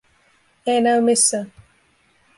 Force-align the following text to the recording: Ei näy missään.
Ei 0.65 0.79
näy 0.81 0.99
missään. 1.01 1.47